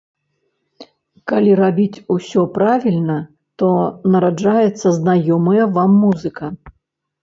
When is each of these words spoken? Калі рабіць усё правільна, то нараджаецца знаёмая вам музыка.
Калі 1.31 1.51
рабіць 1.59 2.01
усё 2.15 2.41
правільна, 2.57 3.19
то 3.63 3.71
нараджаецца 4.17 4.87
знаёмая 5.01 5.65
вам 5.81 5.91
музыка. 6.05 6.57